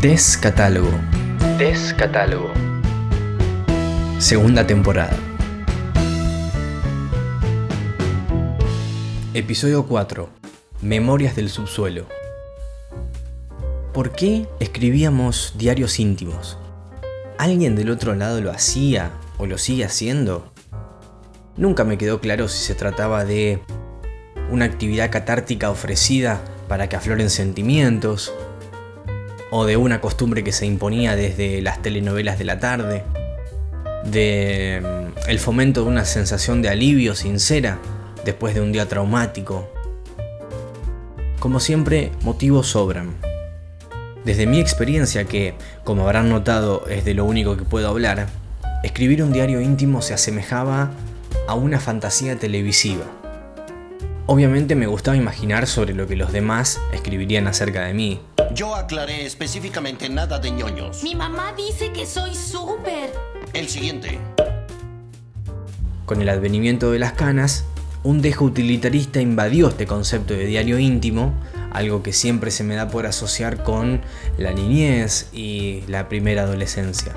Descatálogo. 0.00 0.88
Descatálogo. 1.58 2.50
Segunda 4.18 4.66
temporada. 4.66 5.14
Episodio 9.34 9.84
4. 9.84 10.30
Memorias 10.80 11.36
del 11.36 11.50
subsuelo. 11.50 12.06
¿Por 13.92 14.12
qué 14.12 14.48
escribíamos 14.58 15.52
diarios 15.58 16.00
íntimos? 16.00 16.56
¿Alguien 17.36 17.76
del 17.76 17.90
otro 17.90 18.14
lado 18.14 18.40
lo 18.40 18.50
hacía 18.50 19.10
o 19.36 19.44
lo 19.44 19.58
sigue 19.58 19.84
haciendo? 19.84 20.50
Nunca 21.58 21.84
me 21.84 21.98
quedó 21.98 22.22
claro 22.22 22.48
si 22.48 22.64
se 22.64 22.74
trataba 22.74 23.26
de 23.26 23.60
una 24.50 24.64
actividad 24.64 25.10
catártica 25.10 25.70
ofrecida 25.70 26.40
para 26.68 26.88
que 26.88 26.96
afloren 26.96 27.28
sentimientos, 27.28 28.32
o 29.50 29.66
de 29.66 29.76
una 29.76 30.00
costumbre 30.00 30.44
que 30.44 30.52
se 30.52 30.66
imponía 30.66 31.16
desde 31.16 31.60
las 31.62 31.82
telenovelas 31.82 32.38
de 32.38 32.44
la 32.44 32.58
tarde, 32.58 33.04
de 34.04 34.82
mm, 34.82 35.28
el 35.28 35.38
fomento 35.38 35.82
de 35.82 35.88
una 35.88 36.04
sensación 36.04 36.62
de 36.62 36.68
alivio 36.68 37.14
sincera 37.14 37.78
después 38.24 38.54
de 38.54 38.60
un 38.60 38.72
día 38.72 38.86
traumático. 38.86 39.68
Como 41.38 41.60
siempre, 41.60 42.12
motivos 42.22 42.68
sobran. 42.68 43.14
Desde 44.24 44.46
mi 44.46 44.60
experiencia, 44.60 45.24
que, 45.24 45.54
como 45.84 46.02
habrán 46.04 46.28
notado, 46.28 46.84
es 46.88 47.04
de 47.04 47.14
lo 47.14 47.24
único 47.24 47.56
que 47.56 47.64
puedo 47.64 47.88
hablar, 47.88 48.26
escribir 48.84 49.22
un 49.22 49.32
diario 49.32 49.60
íntimo 49.60 50.02
se 50.02 50.12
asemejaba 50.12 50.90
a 51.48 51.54
una 51.54 51.80
fantasía 51.80 52.36
televisiva. 52.36 53.04
Obviamente 54.26 54.76
me 54.76 54.86
gustaba 54.86 55.16
imaginar 55.16 55.66
sobre 55.66 55.94
lo 55.94 56.06
que 56.06 56.16
los 56.16 56.32
demás 56.32 56.80
escribirían 56.92 57.46
acerca 57.46 57.84
de 57.86 57.94
mí. 57.94 58.20
Yo 58.52 58.74
aclaré 58.74 59.26
específicamente 59.26 60.08
nada 60.08 60.40
de 60.40 60.50
ñoños. 60.50 61.04
Mi 61.04 61.14
mamá 61.14 61.54
dice 61.56 61.92
que 61.92 62.04
soy 62.04 62.34
súper. 62.34 63.12
El 63.52 63.68
siguiente. 63.68 64.18
Con 66.04 66.20
el 66.20 66.28
advenimiento 66.28 66.90
de 66.90 66.98
las 66.98 67.12
canas, 67.12 67.64
un 68.02 68.20
dejo 68.20 68.44
utilitarista 68.44 69.20
invadió 69.20 69.68
este 69.68 69.86
concepto 69.86 70.34
de 70.34 70.46
diario 70.46 70.80
íntimo, 70.80 71.32
algo 71.70 72.02
que 72.02 72.12
siempre 72.12 72.50
se 72.50 72.64
me 72.64 72.74
da 72.74 72.88
por 72.88 73.06
asociar 73.06 73.62
con 73.62 74.00
la 74.36 74.52
niñez 74.52 75.28
y 75.32 75.82
la 75.86 76.08
primera 76.08 76.42
adolescencia. 76.42 77.14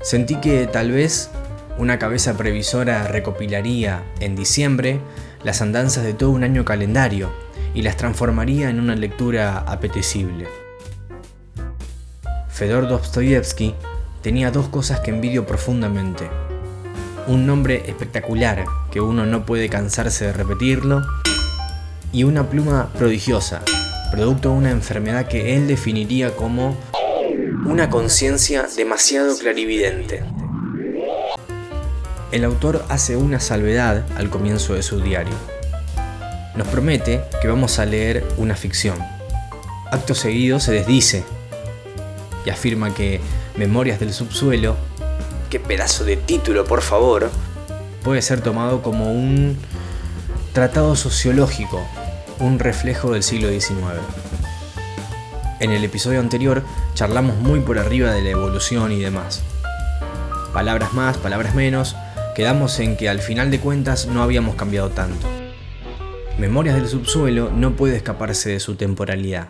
Sentí 0.00 0.36
que 0.40 0.66
tal 0.66 0.90
vez 0.90 1.30
una 1.78 2.00
cabeza 2.00 2.36
previsora 2.36 3.06
recopilaría 3.06 4.02
en 4.18 4.34
diciembre 4.34 5.00
las 5.44 5.62
andanzas 5.62 6.02
de 6.02 6.14
todo 6.14 6.30
un 6.30 6.42
año 6.42 6.64
calendario 6.64 7.30
y 7.78 7.82
las 7.82 7.96
transformaría 7.96 8.70
en 8.70 8.80
una 8.80 8.96
lectura 8.96 9.58
apetecible. 9.58 10.48
Fedor 12.48 12.88
Dostoyevsky 12.88 13.72
tenía 14.20 14.50
dos 14.50 14.66
cosas 14.66 14.98
que 14.98 15.12
envidio 15.12 15.46
profundamente. 15.46 16.28
Un 17.28 17.46
nombre 17.46 17.84
espectacular 17.86 18.64
que 18.90 19.00
uno 19.00 19.26
no 19.26 19.46
puede 19.46 19.68
cansarse 19.68 20.24
de 20.24 20.32
repetirlo 20.32 21.02
y 22.12 22.24
una 22.24 22.50
pluma 22.50 22.92
prodigiosa, 22.98 23.62
producto 24.10 24.50
de 24.50 24.56
una 24.56 24.70
enfermedad 24.72 25.28
que 25.28 25.54
él 25.54 25.68
definiría 25.68 26.34
como 26.34 26.76
una 27.64 27.90
conciencia 27.90 28.66
demasiado 28.76 29.38
clarividente. 29.38 30.24
El 32.32 32.44
autor 32.44 32.84
hace 32.88 33.16
una 33.16 33.38
salvedad 33.38 34.04
al 34.16 34.30
comienzo 34.30 34.74
de 34.74 34.82
su 34.82 35.00
diario. 35.00 35.57
Nos 36.58 36.66
promete 36.66 37.22
que 37.40 37.46
vamos 37.46 37.78
a 37.78 37.84
leer 37.84 38.26
una 38.36 38.56
ficción. 38.56 38.98
Acto 39.92 40.16
seguido 40.16 40.58
se 40.58 40.72
desdice 40.72 41.22
y 42.44 42.50
afirma 42.50 42.92
que 42.92 43.20
Memorias 43.56 44.00
del 44.00 44.12
Subsuelo, 44.12 44.74
qué 45.50 45.60
pedazo 45.60 46.02
de 46.02 46.16
título 46.16 46.64
por 46.64 46.82
favor, 46.82 47.30
puede 48.02 48.22
ser 48.22 48.40
tomado 48.40 48.82
como 48.82 49.12
un 49.12 49.56
tratado 50.52 50.96
sociológico, 50.96 51.80
un 52.40 52.58
reflejo 52.58 53.12
del 53.12 53.22
siglo 53.22 53.50
XIX. 53.50 54.00
En 55.60 55.70
el 55.70 55.84
episodio 55.84 56.18
anterior 56.18 56.64
charlamos 56.94 57.36
muy 57.36 57.60
por 57.60 57.78
arriba 57.78 58.10
de 58.10 58.22
la 58.22 58.30
evolución 58.30 58.90
y 58.90 58.98
demás. 58.98 59.42
Palabras 60.52 60.92
más, 60.92 61.18
palabras 61.18 61.54
menos, 61.54 61.94
quedamos 62.34 62.80
en 62.80 62.96
que 62.96 63.08
al 63.08 63.20
final 63.20 63.52
de 63.52 63.60
cuentas 63.60 64.06
no 64.06 64.24
habíamos 64.24 64.56
cambiado 64.56 64.90
tanto. 64.90 65.37
Memorias 66.38 66.76
del 66.76 66.86
subsuelo 66.86 67.50
no 67.50 67.72
puede 67.72 67.96
escaparse 67.96 68.50
de 68.50 68.60
su 68.60 68.76
temporalidad. 68.76 69.48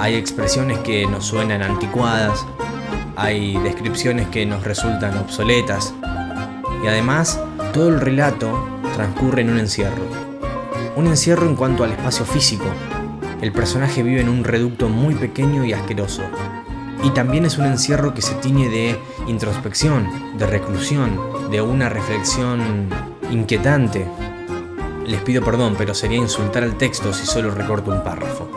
Hay 0.00 0.16
expresiones 0.16 0.78
que 0.78 1.06
nos 1.06 1.26
suenan 1.26 1.62
anticuadas, 1.62 2.44
hay 3.14 3.56
descripciones 3.58 4.26
que 4.26 4.44
nos 4.46 4.64
resultan 4.64 5.16
obsoletas 5.16 5.94
y 6.82 6.88
además 6.88 7.40
todo 7.72 7.90
el 7.90 8.00
relato 8.00 8.68
transcurre 8.96 9.42
en 9.42 9.50
un 9.50 9.60
encierro. 9.60 10.02
Un 10.96 11.06
encierro 11.06 11.46
en 11.46 11.54
cuanto 11.54 11.84
al 11.84 11.92
espacio 11.92 12.24
físico. 12.24 12.66
El 13.40 13.52
personaje 13.52 14.02
vive 14.02 14.22
en 14.22 14.28
un 14.28 14.42
reducto 14.42 14.88
muy 14.88 15.14
pequeño 15.14 15.64
y 15.64 15.72
asqueroso, 15.72 16.24
y 17.04 17.10
también 17.10 17.44
es 17.44 17.58
un 17.58 17.66
encierro 17.66 18.14
que 18.14 18.22
se 18.22 18.34
tiñe 18.36 18.70
de 18.70 18.98
introspección, 19.26 20.38
de 20.38 20.46
reclusión, 20.46 21.50
de 21.50 21.60
una 21.60 21.90
reflexión 21.90 22.88
inquietante. 23.30 24.06
Les 25.04 25.20
pido 25.20 25.44
perdón, 25.44 25.74
pero 25.76 25.94
sería 25.94 26.16
insultar 26.16 26.62
al 26.62 26.78
texto 26.78 27.12
si 27.12 27.26
solo 27.26 27.50
recorto 27.50 27.90
un 27.90 28.02
párrafo. 28.02 28.48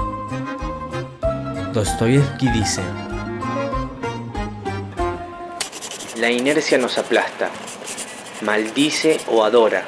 Dostoyevsky 1.74 2.50
dice, 2.52 2.82
La 6.18 6.32
inercia 6.32 6.78
nos 6.78 6.98
aplasta, 6.98 7.50
maldice 8.44 9.20
o 9.28 9.44
adora, 9.44 9.84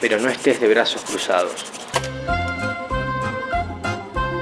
pero 0.00 0.18
no 0.18 0.28
estés 0.28 0.60
de 0.60 0.68
brazos 0.68 1.02
cruzados. 1.02 1.66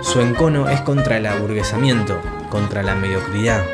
Su 0.01 0.21
encono 0.21 0.71
es 0.71 0.81
contra 0.81 1.19
el 1.19 1.27
aburguesamiento, 1.27 2.19
contra 2.53 2.83
la 2.83 2.95
mediocridad. 2.95 3.65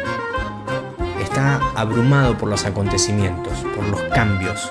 Está 1.21 1.57
abrumado 1.75 2.39
por 2.39 2.49
los 2.49 2.65
acontecimientos, 2.65 3.53
por 3.75 3.85
los 3.89 4.01
cambios. 4.15 4.71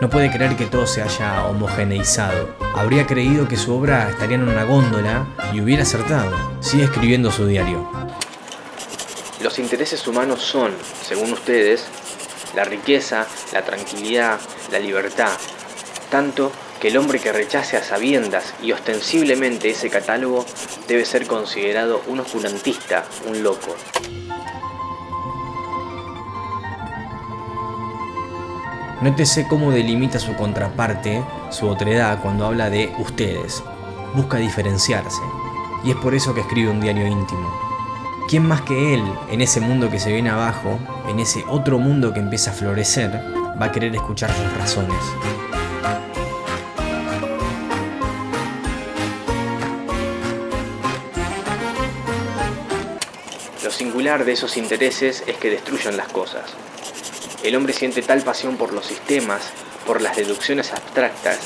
No 0.00 0.08
puede 0.08 0.32
creer 0.32 0.56
que 0.56 0.64
todo 0.64 0.86
se 0.86 1.02
haya 1.02 1.44
homogeneizado. 1.44 2.56
Habría 2.74 3.06
creído 3.06 3.46
que 3.48 3.58
su 3.58 3.74
obra 3.74 4.08
estaría 4.08 4.36
en 4.36 4.48
una 4.48 4.64
góndola 4.64 5.26
y 5.52 5.60
hubiera 5.60 5.82
acertado. 5.82 6.32
Sigue 6.60 6.84
escribiendo 6.84 7.30
su 7.30 7.46
diario. 7.46 7.86
Los 9.42 9.58
intereses 9.58 10.08
humanos 10.08 10.40
son, 10.40 10.72
según 11.02 11.34
ustedes, 11.34 11.84
la 12.56 12.64
riqueza, 12.64 13.26
la 13.52 13.62
tranquilidad, 13.66 14.40
la 14.70 14.78
libertad. 14.78 15.36
Tanto 16.10 16.50
que 16.82 16.88
el 16.88 16.96
hombre 16.96 17.20
que 17.20 17.32
rechace 17.32 17.76
a 17.76 17.84
sabiendas 17.84 18.54
y 18.60 18.72
ostensiblemente 18.72 19.70
ese 19.70 19.88
catálogo 19.88 20.44
debe 20.88 21.04
ser 21.04 21.28
considerado 21.28 22.02
un 22.08 22.18
oscurantista, 22.18 23.04
un 23.28 23.40
loco. 23.44 23.76
Nótese 29.00 29.46
cómo 29.46 29.70
delimita 29.70 30.18
su 30.18 30.34
contraparte, 30.34 31.22
su 31.50 31.68
otredad, 31.68 32.20
cuando 32.20 32.46
habla 32.46 32.68
de 32.68 32.92
ustedes. 32.98 33.62
Busca 34.16 34.38
diferenciarse. 34.38 35.22
Y 35.84 35.92
es 35.92 35.96
por 35.98 36.16
eso 36.16 36.34
que 36.34 36.40
escribe 36.40 36.68
un 36.68 36.80
diario 36.80 37.06
íntimo. 37.06 37.48
¿Quién 38.28 38.44
más 38.44 38.62
que 38.62 38.94
él, 38.94 39.04
en 39.30 39.40
ese 39.40 39.60
mundo 39.60 39.88
que 39.88 40.00
se 40.00 40.12
viene 40.12 40.30
abajo, 40.30 40.80
en 41.08 41.20
ese 41.20 41.44
otro 41.48 41.78
mundo 41.78 42.12
que 42.12 42.18
empieza 42.18 42.50
a 42.50 42.54
florecer, 42.54 43.12
va 43.60 43.66
a 43.66 43.70
querer 43.72 43.94
escuchar 43.94 44.32
sus 44.34 44.58
razones? 44.58 45.61
Singular 53.72 54.24
de 54.24 54.32
esos 54.32 54.56
intereses 54.56 55.24
es 55.26 55.36
que 55.36 55.50
destruyen 55.50 55.96
las 55.96 56.08
cosas. 56.08 56.44
El 57.42 57.56
hombre 57.56 57.72
siente 57.72 58.02
tal 58.02 58.22
pasión 58.22 58.56
por 58.56 58.72
los 58.72 58.86
sistemas, 58.86 59.42
por 59.86 60.00
las 60.00 60.16
deducciones 60.16 60.72
abstractas, 60.72 61.38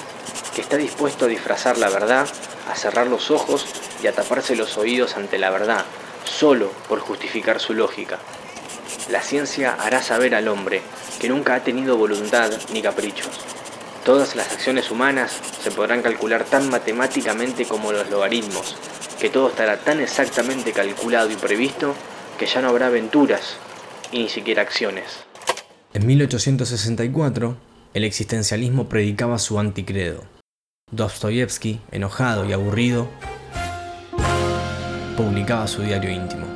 que 0.54 0.60
está 0.60 0.76
dispuesto 0.76 1.24
a 1.24 1.28
disfrazar 1.28 1.78
la 1.78 1.88
verdad, 1.88 2.28
a 2.70 2.74
cerrar 2.76 3.06
los 3.06 3.30
ojos 3.30 3.66
y 4.02 4.06
a 4.06 4.12
taparse 4.12 4.56
los 4.56 4.76
oídos 4.76 5.16
ante 5.16 5.38
la 5.38 5.50
verdad, 5.50 5.84
solo 6.24 6.70
por 6.88 7.00
justificar 7.00 7.60
su 7.60 7.72
lógica. 7.72 8.18
La 9.10 9.22
ciencia 9.22 9.76
hará 9.78 10.02
saber 10.02 10.34
al 10.34 10.48
hombre 10.48 10.82
que 11.20 11.28
nunca 11.28 11.54
ha 11.54 11.64
tenido 11.64 11.96
voluntad 11.96 12.50
ni 12.72 12.82
caprichos. 12.82 13.30
Todas 14.04 14.36
las 14.36 14.52
acciones 14.52 14.90
humanas 14.90 15.32
se 15.62 15.70
podrán 15.70 16.02
calcular 16.02 16.44
tan 16.44 16.68
matemáticamente 16.70 17.64
como 17.64 17.92
los 17.92 18.10
logaritmos, 18.10 18.76
que 19.18 19.30
todo 19.30 19.48
estará 19.48 19.78
tan 19.78 20.00
exactamente 20.00 20.72
calculado 20.72 21.30
y 21.30 21.36
previsto 21.36 21.94
que 22.36 22.46
ya 22.46 22.60
no 22.60 22.68
habrá 22.68 22.86
aventuras 22.86 23.56
y 24.12 24.22
ni 24.22 24.28
siquiera 24.28 24.62
acciones. 24.62 25.04
En 25.94 26.06
1864, 26.06 27.56
el 27.94 28.04
existencialismo 28.04 28.88
predicaba 28.88 29.38
su 29.38 29.58
anticredo. 29.58 30.24
Dostoyevsky, 30.90 31.80
enojado 31.90 32.44
y 32.44 32.52
aburrido, 32.52 33.08
publicaba 35.16 35.66
su 35.66 35.82
diario 35.82 36.10
íntimo. 36.10 36.46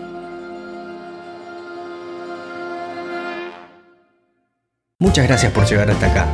Muchas 5.01 5.27
gracias 5.27 5.51
por 5.53 5.67
llegar 5.67 5.91
hasta 5.91 6.11
acá. 6.11 6.29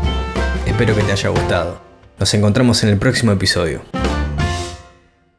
Espero 0.67 0.97
que 0.97 1.03
te 1.03 1.13
haya 1.13 1.29
gustado. 1.29 1.81
Nos 2.19 2.35
encontramos 2.35 2.83
en 2.83 2.89
el 2.89 2.99
próximo 2.99 3.31
episodio. 3.31 3.83